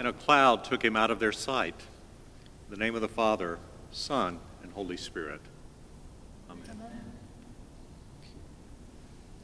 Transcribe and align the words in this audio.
and 0.00 0.08
a 0.08 0.14
cloud 0.14 0.64
took 0.64 0.82
him 0.82 0.96
out 0.96 1.10
of 1.10 1.18
their 1.18 1.30
sight. 1.30 1.74
In 2.66 2.74
the 2.74 2.78
name 2.78 2.94
of 2.94 3.02
the 3.02 3.08
Father, 3.08 3.58
Son, 3.90 4.38
and 4.62 4.72
Holy 4.72 4.96
Spirit. 4.96 5.42
Amen. 6.48 6.80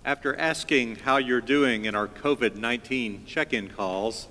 After 0.02 0.34
asking 0.34 0.96
how 0.96 1.18
you're 1.18 1.42
doing 1.42 1.84
in 1.84 1.94
our 1.94 2.08
COVID 2.08 2.56
19 2.56 3.26
check 3.26 3.52
in 3.52 3.68
calls 3.68 4.28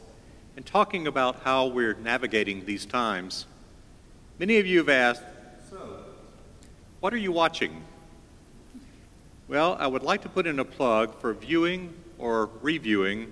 and 0.56 0.66
talking 0.66 1.06
about 1.06 1.44
how 1.44 1.68
we're 1.68 1.94
navigating 1.94 2.66
these 2.66 2.88
times, 2.88 3.46
many 4.40 4.58
of 4.58 4.66
you 4.66 4.80
have 4.80 4.90
asked, 4.90 5.22
So, 5.70 6.06
what 7.02 7.14
are 7.14 7.18
you 7.18 7.32
watching? 7.32 7.84
Well, 9.48 9.78
I 9.80 9.86
would 9.86 10.02
like 10.02 10.24
to 10.24 10.30
put 10.30 10.48
in 10.48 10.58
a 10.58 10.66
plug 10.66 11.22
for 11.22 11.36
viewing 11.36 11.94
or 12.18 12.50
reviewing 12.64 13.32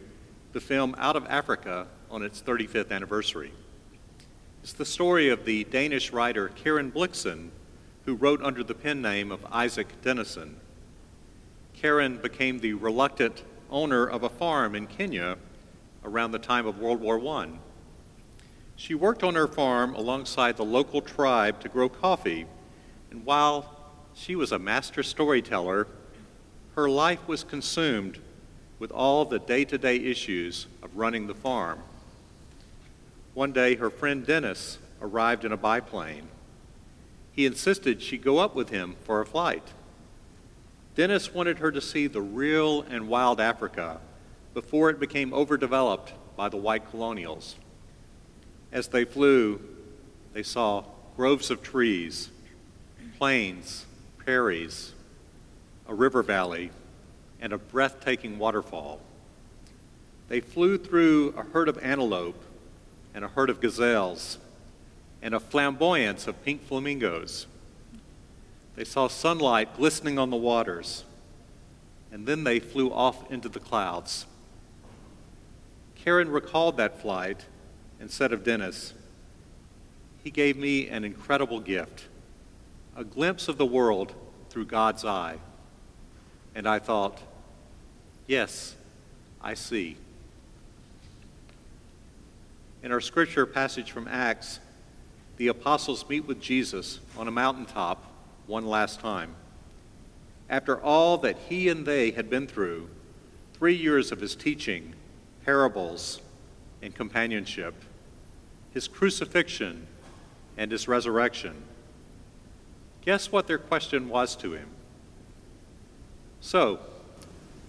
the 0.51 0.61
film 0.61 0.93
Out 0.99 1.15
of 1.15 1.25
Africa 1.25 1.87
on 2.13 2.21
its 2.21 2.43
35th 2.43 2.91
anniversary. 2.91 3.51
It's 4.61 4.73
the 4.73 4.85
story 4.85 5.29
of 5.29 5.45
the 5.45 5.63
Danish 5.63 6.13
writer 6.13 6.49
Karen 6.49 6.91
Blixen, 6.91 7.49
who 8.05 8.13
wrote 8.13 8.39
under 8.43 8.63
the 8.63 8.75
pen 8.75 9.01
name 9.01 9.31
of 9.31 9.43
Isak 9.51 9.99
Dinesen. 10.03 10.53
Karen 11.73 12.17
became 12.17 12.59
the 12.59 12.73
reluctant 12.73 13.43
owner 13.71 14.05
of 14.05 14.21
a 14.21 14.29
farm 14.29 14.75
in 14.75 14.85
Kenya 14.85 15.37
around 16.05 16.31
the 16.31 16.39
time 16.39 16.67
of 16.67 16.77
World 16.77 17.01
War 17.01 17.19
I. 17.39 17.49
She 18.75 18.93
worked 18.93 19.23
on 19.23 19.33
her 19.33 19.47
farm 19.47 19.95
alongside 19.95 20.55
the 20.55 20.63
local 20.63 21.01
tribe 21.01 21.59
to 21.61 21.67
grow 21.67 21.89
coffee, 21.89 22.45
and 23.09 23.25
while 23.25 23.91
she 24.13 24.35
was 24.35 24.51
a 24.51 24.59
master 24.59 25.01
storyteller, 25.01 25.87
her 26.75 26.87
life 26.87 27.27
was 27.27 27.43
consumed 27.43 28.19
with 28.77 28.91
all 28.91 29.25
the 29.25 29.39
day 29.39 29.65
to 29.65 29.79
day 29.79 29.95
issues 29.95 30.67
of 30.83 30.95
running 30.95 31.25
the 31.25 31.33
farm. 31.33 31.79
One 33.33 33.51
day, 33.51 33.75
her 33.75 33.89
friend 33.89 34.25
Dennis 34.25 34.77
arrived 35.01 35.43
in 35.43 35.51
a 35.51 35.57
biplane. 35.57 36.27
He 37.31 37.45
insisted 37.47 38.01
she 38.01 38.17
go 38.17 38.37
up 38.37 38.53
with 38.53 38.69
him 38.69 38.95
for 39.05 39.21
a 39.21 39.25
flight. 39.25 39.63
Dennis 40.95 41.33
wanted 41.33 41.57
her 41.57 41.71
to 41.71 41.81
see 41.81 42.05
the 42.05 42.21
real 42.21 42.83
and 42.83 43.07
wild 43.07 43.41
Africa 43.41 43.99
before 44.53 44.91
it 44.91 44.99
became 44.99 45.33
overdeveloped 45.33 46.13
by 46.35 46.47
the 46.49 46.57
white 46.57 46.87
colonials. 46.91 47.55
As 48.71 48.87
they 48.87 49.03
flew, 49.03 49.59
they 50.33 50.43
saw 50.43 50.83
groves 51.15 51.49
of 51.49 51.63
trees, 51.63 52.29
plains, 53.17 53.85
prairies, 54.17 54.93
a 55.87 55.93
river 55.95 56.21
valley, 56.21 56.69
and 57.41 57.51
a 57.51 57.57
breathtaking 57.57 58.37
waterfall. 58.37 59.01
They 60.29 60.39
flew 60.39 60.77
through 60.77 61.33
a 61.35 61.43
herd 61.43 61.67
of 61.67 61.79
antelope 61.83 62.41
and 63.13 63.23
a 63.23 63.27
herd 63.27 63.49
of 63.49 63.61
gazelles 63.61 64.37
and 65.21 65.33
a 65.33 65.39
flamboyance 65.39 66.27
of 66.27 66.43
pink 66.43 66.63
flamingos. 66.63 67.47
They 68.75 68.83
saw 68.83 69.07
sunlight 69.07 69.77
glistening 69.77 70.19
on 70.19 70.29
the 70.29 70.37
waters, 70.37 71.05
and 72.11 72.25
then 72.25 72.43
they 72.43 72.59
flew 72.59 72.91
off 72.91 73.31
into 73.31 73.47
the 73.47 73.59
clouds. 73.59 74.25
Karen 75.95 76.29
recalled 76.29 76.77
that 76.77 77.01
flight 77.01 77.45
and 77.99 78.11
said 78.11 78.33
of 78.33 78.43
Dennis, 78.43 78.93
He 80.23 80.29
gave 80.29 80.57
me 80.57 80.89
an 80.89 81.05
incredible 81.05 81.61
gift, 81.61 82.07
a 82.97 83.05
glimpse 83.05 83.47
of 83.47 83.57
the 83.57 83.65
world 83.65 84.13
through 84.49 84.65
God's 84.65 85.05
eye. 85.05 85.37
And 86.53 86.67
I 86.67 86.79
thought, 86.79 87.21
yes, 88.27 88.75
I 89.41 89.53
see. 89.53 89.97
In 92.83 92.91
our 92.91 92.99
scripture 92.99 93.45
passage 93.45 93.91
from 93.91 94.09
Acts, 94.09 94.59
the 95.37 95.47
apostles 95.47 96.03
meet 96.09 96.27
with 96.27 96.41
Jesus 96.41 96.99
on 97.17 97.29
a 97.29 97.31
mountaintop 97.31 98.03
one 98.45 98.65
last 98.65 98.99
time. 98.99 99.35
After 100.49 100.81
all 100.81 101.17
that 101.19 101.37
he 101.47 101.69
and 101.69 101.85
they 101.85 102.11
had 102.11 102.29
been 102.29 102.45
through, 102.45 102.89
three 103.53 103.73
years 103.73 104.11
of 104.11 104.19
his 104.19 104.35
teaching, 104.35 104.95
parables, 105.45 106.19
and 106.81 106.93
companionship, 106.93 107.73
his 108.73 108.89
crucifixion, 108.89 109.87
and 110.57 110.69
his 110.69 110.85
resurrection, 110.85 111.63
guess 113.05 113.31
what 113.31 113.47
their 113.47 113.57
question 113.57 114.09
was 114.09 114.35
to 114.35 114.51
him? 114.51 114.67
So, 116.41 116.79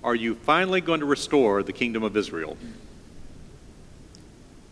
are 0.03 0.17
you 0.17 0.35
finally 0.35 0.81
going 0.81 1.01
to 1.01 1.07
restore 1.07 1.63
the 1.63 1.73
kingdom 1.73 2.03
of 2.03 2.17
Israel? 2.17 2.57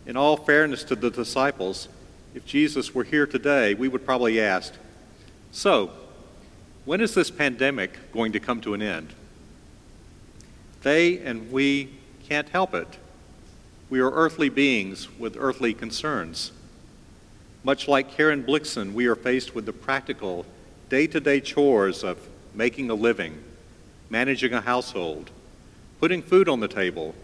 In 0.05 0.17
all 0.17 0.35
fairness 0.35 0.83
to 0.85 0.95
the 0.95 1.09
disciples, 1.09 1.87
if 2.35 2.45
Jesus 2.45 2.93
were 2.93 3.03
here 3.03 3.25
today, 3.25 3.73
we 3.73 3.87
would 3.87 4.05
probably 4.05 4.41
ask, 4.41 4.73
So, 5.51 5.91
when 6.85 6.99
is 6.99 7.13
this 7.13 7.31
pandemic 7.31 8.11
going 8.11 8.33
to 8.33 8.39
come 8.39 8.59
to 8.61 8.73
an 8.73 8.81
end? 8.81 9.13
They 10.81 11.19
and 11.19 11.51
we 11.51 11.91
can't 12.27 12.49
help 12.49 12.73
it. 12.73 12.87
We 13.89 13.99
are 13.99 14.11
earthly 14.11 14.49
beings 14.49 15.07
with 15.17 15.37
earthly 15.39 15.73
concerns. 15.73 16.51
Much 17.63 17.87
like 17.87 18.11
Karen 18.11 18.43
Blixen, 18.43 18.93
we 18.93 19.05
are 19.05 19.15
faced 19.15 19.55
with 19.55 19.65
the 19.65 19.71
practical, 19.71 20.45
day 20.89 21.07
to 21.07 21.21
day 21.21 21.39
chores 21.39 22.03
of 22.03 22.17
making 22.53 22.89
a 22.89 22.95
living, 22.95 23.41
managing 24.09 24.53
a 24.53 24.59
household, 24.59 25.29
putting 26.01 26.21
food 26.21 26.49
on 26.49 26.59
the 26.59 26.67
table, 26.67 27.15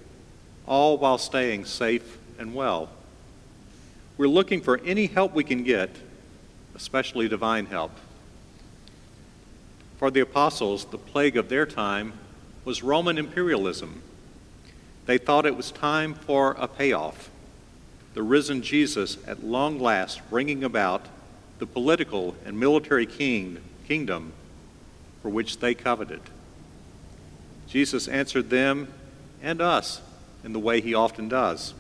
all 0.66 0.98
while 0.98 1.18
staying 1.18 1.66
safe 1.66 2.19
and 2.40 2.56
well. 2.56 2.90
We're 4.18 4.28
looking 4.28 4.62
for 4.62 4.80
any 4.84 5.06
help 5.06 5.34
we 5.34 5.44
can 5.44 5.64
get, 5.64 5.96
especially 6.76 7.30
divine 7.30 7.68
help. 7.68 7.92
For 9.98 10.10
the 10.10 10.22
apostles, 10.22 10.86
the 10.86 10.98
plague 10.98 11.38
of 11.38 11.50
their 11.50 11.66
time 11.66 12.14
was 12.66 12.82
Roman 12.82 13.18
imperialism. 13.18 14.02
They 15.06 15.18
thought 15.18 15.46
it 15.46 15.56
was 15.56 15.72
time 15.72 16.14
for 16.14 16.56
a 16.58 16.68
payoff. 16.68 17.30
The 18.14 18.24
risen 18.24 18.62
Jesus, 18.62 19.18
at 19.28 19.44
long 19.44 19.80
last, 19.80 20.22
bringing 20.30 20.64
about 20.64 21.06
the 21.60 21.66
political 21.66 22.36
and 22.46 22.60
military 22.60 23.06
king, 23.06 23.60
kingdom 23.88 24.34
for 25.22 25.30
which 25.30 25.60
they 25.60 25.74
coveted. 25.74 26.22
Jesus 27.68 28.08
answered 28.08 28.50
them 28.50 28.92
and 29.42 29.62
us 29.62 30.02
in 30.44 30.54
the 30.54 30.60
way 30.60 30.82
he 30.82 30.94
often 30.94 31.28
does. 31.28 31.74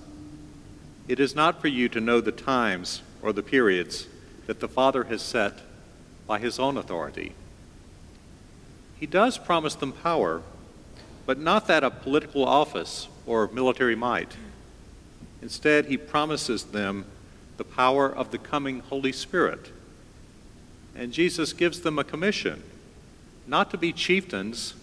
It 1.10 1.20
is 1.20 1.34
not 1.34 1.60
for 1.60 1.68
you 1.68 1.90
to 1.90 2.00
know 2.00 2.22
the 2.22 2.32
times 2.32 3.02
or 3.24 3.34
the 3.34 3.42
periods 3.42 4.06
that 4.46 4.60
the 4.60 4.68
Father 4.68 5.06
has 5.06 5.24
set 5.24 5.58
by 6.28 6.38
his 6.38 6.60
own 6.60 6.78
authority. 6.78 7.34
He 9.00 9.08
does 9.08 9.40
promise 9.40 9.74
them 9.74 9.92
power, 9.92 10.44
but 11.26 11.40
not 11.40 11.66
that 11.66 11.84
of 11.84 12.04
political 12.04 12.46
office 12.46 13.08
or 13.26 13.48
military 13.48 13.96
might. 13.96 14.34
Instead, 15.42 15.86
he 15.86 15.98
promises 15.98 16.66
them 16.66 17.06
the 17.58 17.64
power 17.64 18.08
of 18.08 18.30
the 18.30 18.38
coming 18.38 18.82
Holy 18.82 19.12
Spirit. 19.12 19.72
And 20.96 21.12
Jesus 21.12 21.54
gives 21.54 21.82
them 21.82 21.98
a 21.98 22.04
commission 22.04 22.62
not 23.48 23.72
to 23.72 23.80
be 23.80 23.92
chieftains, 23.92 24.76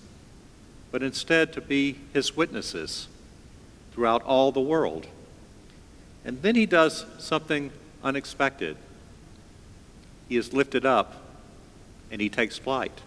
but 0.90 1.04
instead 1.04 1.52
to 1.52 1.60
be 1.60 1.98
his 2.12 2.36
witnesses 2.36 3.06
throughout 3.92 4.24
all 4.24 4.50
the 4.50 4.60
world. 4.60 5.06
And 6.26 6.42
then 6.42 6.56
he 6.56 6.66
does 6.66 7.06
something 7.18 7.70
unexpected. 8.02 8.76
He 10.28 10.36
is 10.36 10.52
lifted 10.52 10.84
up 10.84 11.22
and 12.10 12.20
he 12.20 12.28
takes 12.28 12.58
flight. 12.58 13.00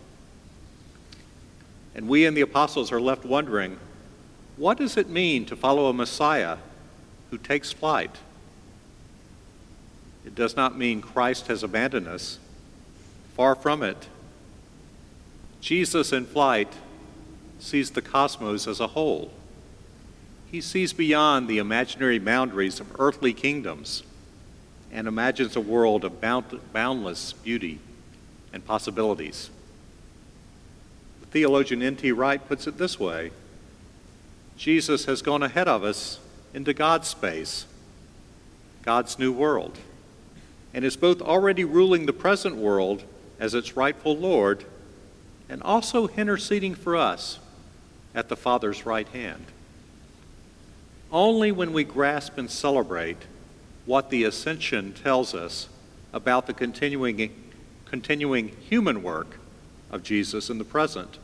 And 1.94 2.07
we 2.07 2.25
and 2.25 2.36
the 2.36 2.42
apostles 2.42 2.94
are 2.94 3.01
left 3.01 3.25
wondering 3.25 3.77
what 4.56 4.77
does 4.77 4.98
it 4.98 5.10
mean 5.10 5.45
to 5.45 5.56
follow 5.56 5.88
a 5.88 5.94
Messiah 5.94 6.57
who 7.30 7.38
takes 7.38 7.74
flight? 7.74 8.16
It 10.25 10.33
does 10.33 10.56
not 10.56 10.77
mean 10.77 11.01
Christ 11.01 11.48
has 11.48 11.62
abandoned 11.62 12.07
us. 12.07 12.39
Far 13.36 13.56
from 13.56 13.83
it. 13.83 14.07
Jesus 15.62 16.13
in 16.13 16.25
flight 16.25 16.71
sees 17.60 17.92
the 17.92 18.01
cosmos 18.01 18.68
as 18.68 18.80
a 18.80 18.88
whole. 18.88 19.31
He 20.51 20.61
sees 20.61 20.93
beyond 20.93 21.47
the 21.47 21.59
imaginary 21.59 22.19
boundaries 22.19 22.79
of 22.79 22.99
earthly 22.99 23.33
kingdoms. 23.33 24.03
and 24.91 25.07
imagines 25.07 25.55
a 25.55 25.61
world 25.61 26.03
of 26.03 26.19
boundless 26.19 27.33
beauty 27.33 27.77
and 28.51 28.65
possibilities. 28.65 29.51
The 31.21 31.27
theologian 31.27 31.83
N.T. 31.83 32.11
Wright 32.11 32.45
puts 32.47 32.65
it 32.65 32.79
this 32.79 32.99
way 32.99 33.31
Jesus 34.57 35.05
has 35.05 35.21
gone 35.21 35.43
ahead 35.43 35.67
of 35.67 35.83
us 35.83 36.19
into 36.53 36.73
God's 36.73 37.07
space, 37.07 37.67
God's 38.81 39.19
new 39.19 39.31
world, 39.31 39.77
and 40.73 40.83
is 40.83 40.97
both 40.97 41.21
already 41.21 41.63
ruling 41.63 42.07
the 42.07 42.13
present 42.13 42.55
world 42.55 43.03
as 43.39 43.53
its 43.53 43.77
rightful 43.77 44.17
Lord 44.17 44.65
and 45.47 45.61
also 45.61 46.07
interceding 46.09 46.73
for 46.73 46.95
us 46.95 47.37
at 48.15 48.27
the 48.27 48.35
Father's 48.35 48.87
right 48.87 49.07
hand. 49.09 49.45
Only 51.11 51.51
when 51.51 51.73
we 51.73 51.83
grasp 51.83 52.38
and 52.38 52.50
celebrate 52.50 53.17
what 53.85 54.11
the 54.11 54.23
ascension 54.23 54.94
tells 54.94 55.33
us 55.33 55.67
about 56.13 56.45
the 56.45 56.53
continuing, 56.53 57.33
continuing 57.85 58.50
human 58.50 59.01
work 59.01 59.39
of 59.91 60.03
Jesus 60.03 60.50
in 60.50 60.59
the 60.59 60.63
present 60.63 61.17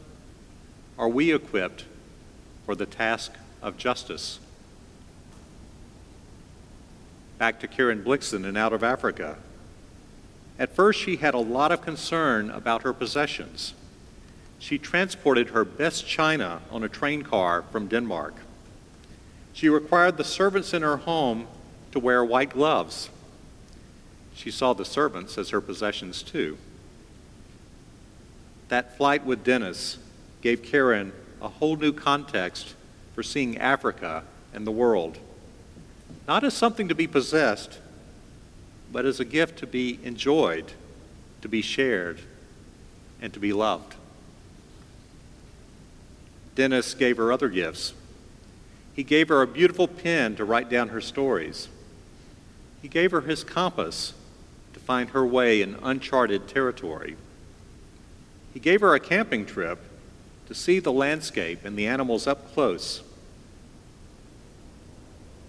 are 0.97 1.09
we 1.09 1.33
equipped 1.33 1.85
for 2.65 2.73
the 2.73 2.85
task 2.85 3.33
of 3.61 3.77
justice. 3.77 4.39
Back 7.37 7.59
to 7.59 7.67
Karen 7.67 8.03
Blixen 8.03 8.45
and 8.45 8.57
out 8.57 8.73
of 8.73 8.83
Africa. 8.83 9.37
At 10.57 10.73
first, 10.73 10.99
she 10.99 11.17
had 11.17 11.33
a 11.33 11.39
lot 11.39 11.71
of 11.71 11.81
concern 11.81 12.49
about 12.49 12.83
her 12.83 12.93
possessions. 12.93 13.73
She 14.57 14.77
transported 14.77 15.49
her 15.49 15.65
best 15.65 16.07
china 16.07 16.61
on 16.71 16.83
a 16.83 16.89
train 16.89 17.23
car 17.23 17.63
from 17.71 17.87
Denmark. 17.87 18.33
She 19.55 19.69
required 19.69 20.17
the 20.17 20.25
servants 20.25 20.73
in 20.73 20.81
her 20.81 20.97
home 20.97 21.47
to 21.93 21.99
wear 21.99 22.25
white 22.25 22.49
gloves. 22.49 23.09
She 24.35 24.51
saw 24.51 24.73
the 24.73 24.83
servants 24.83 25.37
as 25.37 25.51
her 25.51 25.61
possessions 25.61 26.21
too. 26.21 26.57
That 28.67 28.97
flight 28.97 29.25
with 29.25 29.45
Dennis 29.45 29.97
gave 30.41 30.61
Karen 30.61 31.13
a 31.41 31.47
whole 31.47 31.77
new 31.77 31.93
context 31.93 32.75
for 33.13 33.23
seeing 33.23 33.57
Africa 33.57 34.25
and 34.53 34.67
the 34.67 34.71
world, 34.71 35.19
not 36.27 36.43
as 36.43 36.53
something 36.53 36.89
to 36.89 36.95
be 36.95 37.07
possessed, 37.07 37.79
but 38.91 39.05
as 39.05 39.21
a 39.21 39.25
gift 39.25 39.57
to 39.59 39.67
be 39.67 39.99
enjoyed, 40.03 40.73
to 41.41 41.47
be 41.47 41.61
shared, 41.61 42.19
and 43.21 43.31
to 43.31 43.39
be 43.39 43.53
loved. 43.53 43.95
Dennis 46.55 46.93
gave 46.93 47.15
her 47.15 47.31
other 47.31 47.47
gifts. 47.47 47.93
He 48.95 49.03
gave 49.03 49.27
her 49.27 49.41
a 49.41 49.47
beautiful 49.47 49.87
pen 49.87 50.37
to 50.37 50.45
write 50.45 50.69
down 50.69 50.89
her 50.89 51.01
stories. 51.01 51.67
He 52.81 52.87
gave 52.87 53.11
her 53.11 53.21
his 53.21 53.43
compass 53.43 54.13
to 54.73 54.79
find 54.79 55.09
her 55.09 55.25
way 55.25 55.61
in 55.61 55.75
uncharted 55.83 56.47
territory. 56.47 57.17
He 58.53 58.59
gave 58.61 58.79
her 58.79 58.95
a 58.95 58.99
camping 59.01 59.45
trip 59.45 59.79
to 60.47 60.55
see 60.55 60.79
the 60.79 60.93
landscape 60.93 61.65
and 61.65 61.77
the 61.77 61.87
animals 61.87 62.25
up 62.25 62.53
close. 62.53 63.03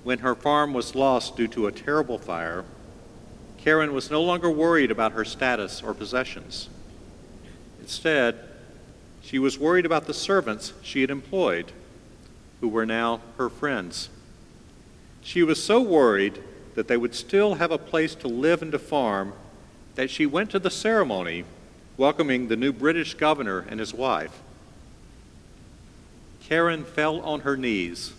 When 0.03 0.19
her 0.21 0.35
farm 0.35 0.75
was 0.75 0.97
lost 0.97 1.37
due 1.37 1.49
to 1.49 1.69
a 1.69 1.73
terrible 1.73 2.19
fire, 2.19 2.65
Karen 3.59 3.93
was 3.93 4.11
no 4.11 4.23
longer 4.23 4.51
worried 4.51 4.91
about 4.91 5.13
her 5.13 5.25
status 5.25 5.83
or 5.83 5.95
possessions. 5.95 6.69
Instead, 7.81 8.39
she 9.23 9.39
was 9.39 9.59
worried 9.59 9.87
about 9.87 10.07
the 10.07 10.15
servants 10.15 10.73
she 10.83 11.01
had 11.01 11.11
employed, 11.11 11.71
who 12.61 12.69
were 12.69 12.87
now 12.87 13.21
her 13.39 13.49
friends. 13.49 14.09
She 15.23 15.43
was 15.43 15.63
so 15.63 15.81
worried 15.81 16.43
that 16.75 16.89
they 16.89 16.97
would 16.97 17.15
still 17.15 17.55
have 17.55 17.71
a 17.71 17.79
place 17.79 18.15
to 18.17 18.29
live 18.29 18.63
and 18.63 18.73
to 18.73 18.79
farm, 18.79 19.33
that 19.95 20.11
she 20.11 20.27
went 20.27 20.51
to 20.51 20.59
the 20.59 20.71
ceremony 20.71 21.45
welcoming 21.97 22.49
the 22.49 22.57
new 22.57 22.73
British 22.73 23.15
governor 23.15 23.65
and 23.69 23.81
his 23.81 23.95
wife. 23.95 24.43
Karen 26.43 26.85
fell 26.85 27.21
on 27.23 27.41
her 27.41 27.57
knees 27.57 28.13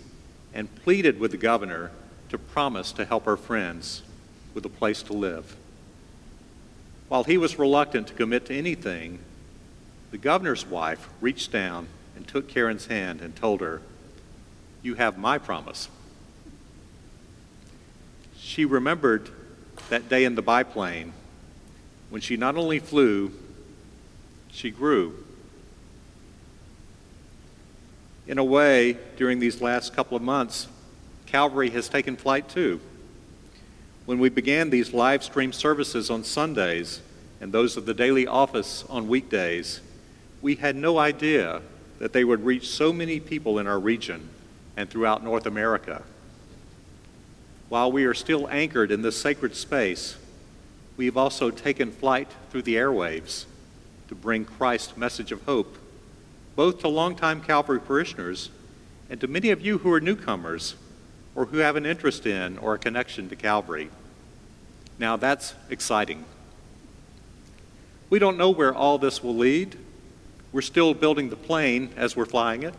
and 0.54 0.74
pleaded 0.83 1.19
with 1.19 1.31
the 1.31 1.38
governor 1.38 1.92
to 2.30 2.38
promise 2.38 2.92
to 2.92 3.06
help 3.06 3.25
her 3.25 3.38
friends 3.38 4.01
with 4.54 4.66
a 4.66 4.69
place 4.69 5.04
to 5.04 5.13
live. 5.13 5.56
While 7.07 7.24
he 7.24 7.38
was 7.38 7.60
reluctant 7.60 8.07
to 8.07 8.13
commit 8.13 8.48
to 8.48 8.57
anything, 8.57 9.19
the 10.12 10.18
governor's 10.18 10.66
wife 10.66 11.07
reached 11.22 11.51
down 11.51 11.88
and 12.16 12.28
took 12.28 12.50
Karen's 12.50 12.88
hand 12.88 13.22
and 13.22 13.36
told 13.36 13.62
her, 13.62 13.81
You 14.82 14.96
have 14.96 15.18
my 15.18 15.38
promise. 15.38 15.90
She 18.38 18.66
remembered 18.66 19.30
that 19.90 20.10
day 20.10 20.24
in 20.24 20.36
the 20.36 20.42
biplane 20.42 21.14
when 22.10 22.22
she 22.22 22.38
not 22.38 22.56
only 22.56 22.80
flew, 22.80 23.32
she 24.52 24.72
grew. 24.72 25.24
In 28.28 28.38
a 28.38 28.44
way, 28.44 28.98
during 29.18 29.40
these 29.40 29.62
last 29.62 29.96
couple 29.96 30.18
of 30.18 30.24
months, 30.24 30.68
Calvary 31.26 31.70
has 31.72 31.90
taken 31.90 32.16
flight 32.16 32.50
too. 32.50 32.80
When 34.06 34.20
we 34.20 34.30
began 34.30 34.70
these 34.70 34.94
live 34.94 35.24
stream 35.24 35.52
services 35.52 36.10
on 36.10 36.24
Sundays 36.24 37.02
and 37.42 37.52
those 37.52 37.78
of 37.78 37.86
the 37.86 37.94
daily 37.94 38.26
office 38.26 38.86
on 38.90 39.08
weekdays, 39.08 39.82
we 40.42 40.56
had 40.56 40.76
no 40.76 40.98
idea 40.98 41.62
that 42.00 42.14
they 42.14 42.24
would 42.24 42.46
reach 42.46 42.70
so 42.70 42.94
many 42.94 43.20
people 43.20 43.60
in 43.60 43.68
our 43.68 43.80
region 43.80 44.30
and 44.78 44.90
throughout 44.90 45.24
North 45.24 45.46
America. 45.46 46.04
While 47.68 47.92
we 47.92 48.06
are 48.06 48.14
still 48.14 48.48
anchored 48.48 48.92
in 48.92 49.02
this 49.02 49.20
sacred 49.20 49.56
space, 49.56 50.16
we 50.96 51.06
have 51.06 51.18
also 51.18 51.50
taken 51.50 51.92
flight 51.92 52.30
through 52.50 52.62
the 52.62 52.76
airwaves 52.76 53.46
to 54.08 54.16
bring 54.16 54.46
Christ's 54.46 54.96
message 54.96 55.34
of 55.34 55.44
hope, 55.44 55.78
both 56.56 56.80
to 56.80 56.88
longtime 56.88 57.42
Calvary 57.42 57.82
parishioners 57.82 58.52
and 59.10 59.20
to 59.20 59.28
many 59.28 59.50
of 59.50 59.62
you 59.62 59.80
who 59.80 59.92
are 59.92 60.00
newcomers 60.00 60.76
or 61.36 61.46
who 61.46 61.58
have 61.58 61.76
an 61.76 61.86
interest 61.86 62.26
in 62.26 62.58
or 62.60 62.76
a 62.76 62.80
connection 62.80 63.28
to 63.30 63.36
Calvary. 63.36 63.90
Now 64.98 65.18
that's 65.18 65.56
exciting. 65.70 66.24
We 68.10 68.20
don't 68.20 68.38
know 68.38 68.50
where 68.50 68.74
all 68.74 68.98
this 68.98 69.22
will 69.22 69.36
lead. 69.36 69.78
We're 70.54 70.62
still 70.62 70.94
building 70.94 71.30
the 71.30 71.36
plane 71.36 71.90
as 71.98 72.16
we're 72.16 72.26
flying 72.26 72.64
it. 72.64 72.74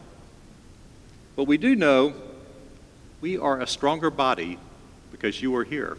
But 1.39 1.45
we 1.45 1.57
do 1.57 1.77
know 1.77 2.15
we 3.21 3.39
are 3.39 3.61
a 3.61 3.67
stronger 3.69 4.11
body 4.11 4.59
because 5.13 5.41
you 5.41 5.55
are 5.55 5.63
here. 5.63 5.97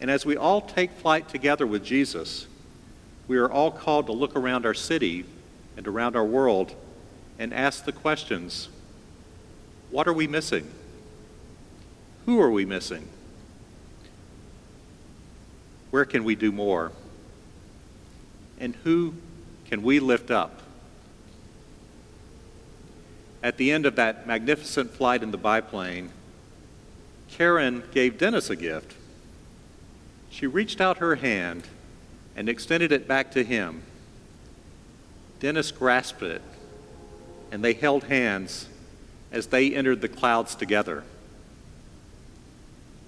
And 0.00 0.10
as 0.10 0.24
we 0.24 0.34
all 0.34 0.62
take 0.62 0.90
flight 0.92 1.28
together 1.28 1.66
with 1.66 1.84
Jesus, 1.84 2.46
we 3.28 3.36
are 3.36 3.52
all 3.52 3.70
called 3.70 4.06
to 4.06 4.12
look 4.12 4.34
around 4.34 4.64
our 4.64 4.72
city 4.72 5.26
and 5.76 5.86
around 5.86 6.16
our 6.16 6.24
world 6.24 6.74
and 7.38 7.52
ask 7.52 7.84
the 7.84 7.92
questions 7.92 8.70
what 9.90 10.08
are 10.08 10.14
we 10.14 10.26
missing? 10.26 10.66
Who 12.24 12.40
are 12.40 12.50
we 12.50 12.64
missing? 12.64 13.06
Where 15.90 16.06
can 16.06 16.24
we 16.24 16.34
do 16.34 16.50
more? 16.50 16.92
And 18.58 18.74
who 18.84 19.12
can 19.66 19.82
we 19.82 20.00
lift 20.00 20.30
up? 20.30 20.62
At 23.44 23.58
the 23.58 23.70
end 23.72 23.84
of 23.84 23.96
that 23.96 24.26
magnificent 24.26 24.92
flight 24.92 25.22
in 25.22 25.30
the 25.30 25.36
biplane, 25.36 26.10
Karen 27.28 27.82
gave 27.92 28.16
Dennis 28.16 28.48
a 28.48 28.56
gift. 28.56 28.94
She 30.30 30.46
reached 30.46 30.80
out 30.80 30.96
her 30.96 31.16
hand 31.16 31.64
and 32.34 32.48
extended 32.48 32.90
it 32.90 33.06
back 33.06 33.32
to 33.32 33.44
him. 33.44 33.82
Dennis 35.40 35.70
grasped 35.70 36.22
it, 36.22 36.40
and 37.52 37.62
they 37.62 37.74
held 37.74 38.04
hands 38.04 38.66
as 39.30 39.48
they 39.48 39.74
entered 39.74 40.00
the 40.00 40.08
clouds 40.08 40.54
together. 40.54 41.04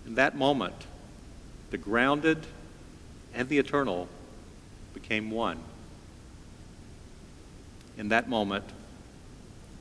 In 0.05 0.17
that 0.17 0.37
moment, 0.37 0.87
the 1.71 1.79
grounded 1.79 2.47
and 3.33 3.49
the 3.49 3.57
eternal 3.57 4.07
became 4.93 5.31
one. 5.31 5.61
In 7.97 8.11
that 8.11 8.29
moment, 8.29 8.65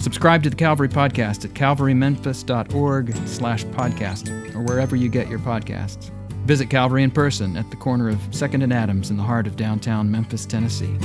Subscribe 0.00 0.42
to 0.44 0.48
the 0.50 0.56
Calvary 0.56 0.88
Podcast 0.88 1.44
at 1.44 1.50
calvarymemphis.org 1.50 3.14
slash 3.28 3.64
podcast 3.66 4.54
or 4.54 4.62
wherever 4.62 4.96
you 4.96 5.10
get 5.10 5.28
your 5.28 5.38
podcasts. 5.40 6.10
Visit 6.46 6.70
Calvary 6.70 7.02
in 7.02 7.10
person 7.10 7.54
at 7.58 7.68
the 7.68 7.76
corner 7.76 8.08
of 8.08 8.16
2nd 8.30 8.64
and 8.64 8.72
Adams 8.72 9.10
in 9.10 9.18
the 9.18 9.22
heart 9.22 9.46
of 9.46 9.56
downtown 9.56 10.10
Memphis, 10.10 10.46
Tennessee. 10.46 10.96